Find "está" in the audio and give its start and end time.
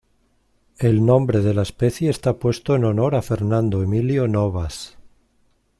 2.09-2.39